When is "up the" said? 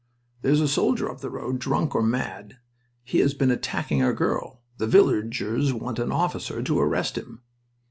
1.11-1.29